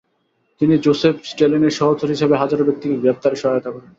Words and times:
তিনি 0.61 0.75
যোসেফ 0.85 1.15
স্ট্যালিনের 1.23 1.77
সহচর 1.79 2.07
হিসেবে 2.07 2.35
হাজারো 2.37 2.63
ব্যক্তিকে 2.65 2.95
গ্রেফতারে 3.01 3.37
সহায়তা 3.41 3.69
করেন। 3.71 3.89